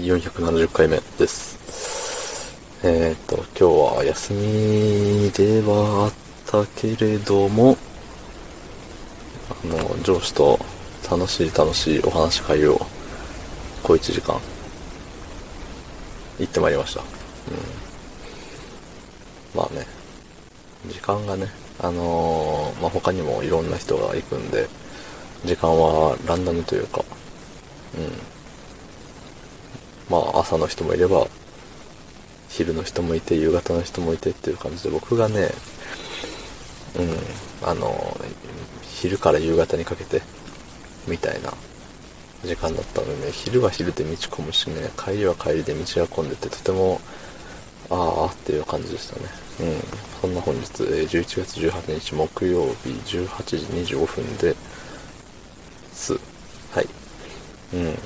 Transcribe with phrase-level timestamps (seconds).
[0.00, 2.58] 470回目です。
[2.82, 6.12] えっ、と、今日は休みではあっ
[6.46, 7.76] たけれども、
[9.62, 10.58] あの、上司と
[11.08, 12.80] 楽しい楽しいお話し会を、
[13.84, 14.40] 小1時間、
[16.40, 17.00] 行ってまいりました。
[17.00, 17.06] うん。
[19.54, 19.86] まあね、
[20.88, 21.46] 時間がね、
[21.78, 24.68] あのーまあ、他にもいろんな人が行くんで、
[25.44, 27.04] 時間はランダムというか、
[27.96, 28.33] うん。
[30.10, 31.26] まあ朝の人もいれば、
[32.48, 35.50] 昼の人もいて、夕方の人もいてっていう感じで、僕がね、
[36.96, 38.16] うん、あの、
[38.82, 40.22] 昼から夕方にかけて、
[41.08, 41.52] みたいな
[42.44, 47.00] 時間だったのでね、昼は昼で道混むしね、帰りは帰りで道が混んでて、とても、
[47.90, 49.22] ああっていう感じでしたね。
[49.60, 49.80] うん。
[50.20, 54.54] そんな本日、11月18日木曜日18時25分で
[55.92, 56.14] す。
[56.72, 56.88] はい。
[57.74, 57.98] うん。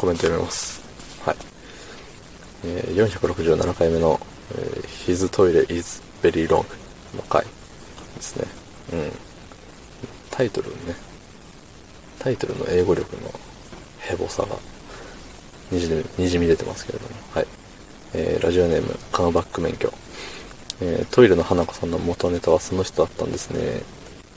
[0.00, 0.80] コメント読みます。
[1.26, 1.36] はい。
[2.64, 4.18] えー467回目の、
[4.52, 6.64] えー His Toilet is Very Long
[7.14, 7.44] の回
[8.14, 8.46] ですね。
[8.94, 9.12] うん。
[10.30, 10.94] タイトルね。
[12.18, 13.30] タイトルの英語力の
[13.98, 14.56] ヘボさが
[15.70, 17.14] にじみにじみ出てますけれども。
[17.34, 17.46] はい。
[18.14, 19.92] えーラジオネーム、カムバック免許。
[20.80, 23.82] えートイレの花子さんの元ネタはその人だったんですね。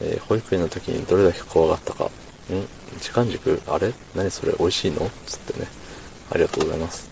[0.00, 2.10] えー保育園の時にどれだけ怖がったか。
[2.52, 2.66] ん？
[3.00, 3.62] 時間軸？
[3.66, 3.92] あれ？
[4.14, 4.54] 何それ？
[4.58, 5.08] 美味しいの？
[5.26, 5.66] つってね。
[6.30, 7.08] ありがとうございます。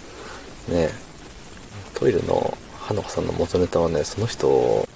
[0.68, 0.90] ね
[1.94, 4.88] トイレの花子さんの元ネタはね、その人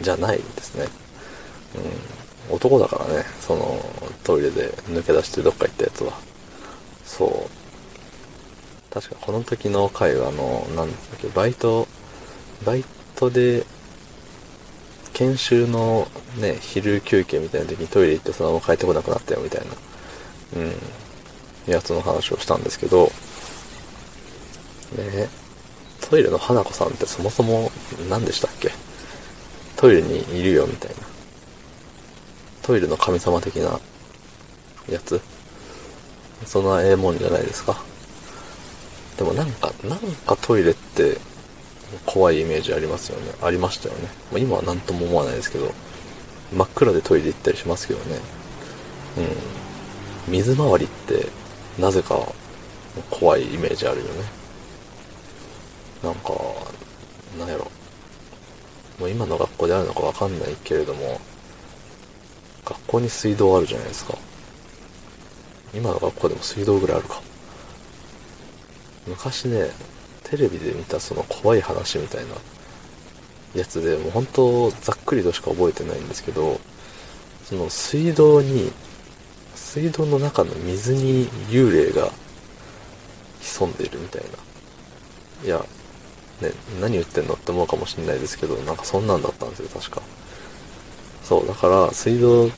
[0.00, 0.86] じゃないですね。
[2.48, 2.56] うん。
[2.56, 3.80] 男だからね、その
[4.24, 6.12] トイレで抜け出してどっか行ったやつは。
[7.04, 8.92] そう。
[8.92, 11.86] 確かこの時の回はあの、なんだっけ、バイト、
[12.64, 13.64] バイトで、
[15.20, 23.12] 研修のね、昼休憩みたいな時にトイレ行ってそのまま帰ってこなくなったよみたいな、うん、やつの話をしたんですけど、
[24.96, 25.28] ね、
[26.08, 27.70] トイレの花子さんってそもそも
[28.08, 28.70] 何でしたっけ？
[29.76, 30.96] トイレにいるよみたいな。
[32.62, 33.78] トイレの神様的な
[34.88, 35.20] やつ？
[36.46, 37.76] そんなええもんじゃないですか？
[39.18, 41.18] でもなんか、なんかトイレって
[42.06, 43.32] 怖いイメージありますよね。
[43.42, 44.08] ありましたよね。
[44.30, 45.72] まあ、今は何とも思わないですけど、
[46.52, 48.18] 真っ暗でトイレ行ったりしますけどね。
[50.28, 50.32] うん。
[50.32, 51.26] 水回りって、
[51.78, 52.20] なぜか
[53.10, 54.10] 怖いイメージあるよね。
[56.02, 56.32] なんか、
[57.38, 57.70] なんやろ。
[58.98, 61.20] もう今の学校であるのかわかんないけれども、
[62.64, 64.16] 学校に水道あるじゃないですか。
[65.74, 67.20] 今の学校でも水道ぐらいあるか。
[69.06, 69.70] 昔ね、
[70.30, 72.34] テレビで見たその怖い話みたいな
[73.54, 76.60] やつで、もう本当ざっくりとしか覚えてないんですけど、
[77.44, 78.70] その水道に、
[79.56, 82.10] 水道の中の水に幽霊が
[83.40, 84.28] 潜んでいるみたいな。
[85.46, 85.64] いや、
[86.40, 90.02] ね、何言ってんのって思うかもしれないですけど、なんかそんなんだったんですよ、確か。
[91.24, 92.50] そう、だから水道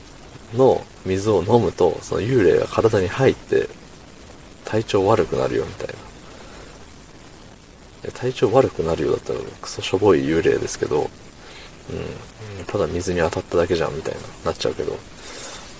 [0.53, 3.67] の水を飲むと、その幽霊が体に入って、
[4.63, 5.93] 体調悪くなるよみたいな。
[8.11, 11.09] 体調悪くなるようだったらクソしょぼい幽霊ですけど、
[11.89, 14.97] うん、ただ水に当たっただけじゃんみたいな、なっちゃうけど、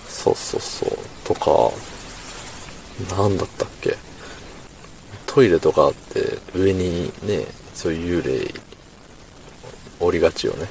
[0.07, 0.89] そうそうそう、
[1.25, 1.71] とか、
[3.15, 3.97] なんだったっけ、
[5.25, 8.53] トイレとかあって上にね、そういう幽霊、
[9.99, 10.67] おりがちよね。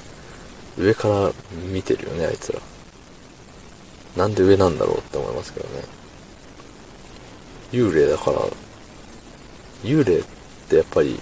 [0.78, 1.32] 上から
[1.70, 2.60] 見てるよね、あいつら。
[4.16, 5.84] なんで上なんだろうって思いますけどね。
[7.72, 8.38] 幽霊だから、
[9.82, 10.22] 幽霊っ
[10.68, 11.18] てやっぱり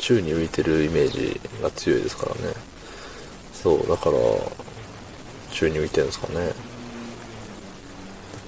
[0.00, 2.54] 宙に浮いてるイメージが強いですからね。
[3.52, 4.16] そう、だから、
[5.52, 6.46] 宙に浮いてるんですかね。
[6.46, 6.54] だっ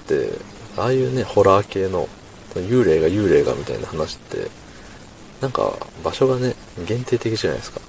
[0.07, 0.39] て、
[0.75, 2.09] ああいうね、ホラー系の、
[2.55, 4.49] 幽霊が幽霊がみたいな話って、
[5.41, 6.55] なんか場所がね、
[6.87, 7.81] 限定的じゃないですか。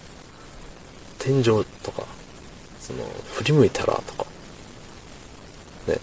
[1.19, 2.05] 天井とか、
[2.81, 4.27] その、振り向いたらとか。
[5.87, 5.99] ね。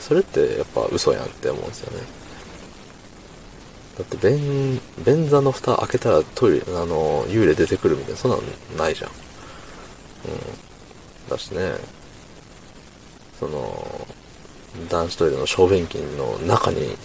[0.00, 2.23] それってやっぱ嘘やんって思うんですよね。
[3.98, 8.42] だって便、便座の蓋開けたらトイレ、あの、幽霊出てくるみたいな、そんなの
[8.76, 9.10] ないじゃん。
[9.10, 9.16] うん。
[11.30, 11.74] だしね、
[13.38, 14.08] その、
[14.90, 16.96] 男子トイレの小便器の中に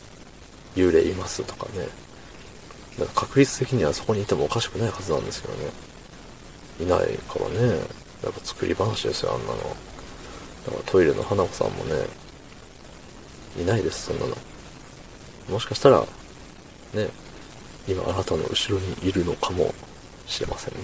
[0.76, 1.88] 幽霊いますとかね。
[2.98, 5.70] だから確率的にはそこにいてもおかしくないはずなんですけどね。
[6.82, 7.80] いないからね。
[8.24, 9.58] やっぱ作り話ですよ、あんなの。
[9.58, 9.70] だか
[10.78, 12.06] らトイレの花子さんもね、
[13.62, 14.36] いないです、そんなの。
[15.50, 16.06] もしかしたら、
[16.94, 17.10] ね、
[17.88, 19.74] 今あなたの後ろにいるのかも
[20.26, 20.80] しれませんね。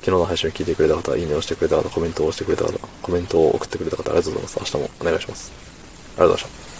[0.00, 4.58] 昨日の配信を聞いてくれた方、いいねをしてくれた方、コメントをしてくれた方、コメントを送ってくれた方、ありがとうございます。
[4.60, 5.52] 明日もお願いします。
[6.18, 6.75] ありがとうございました。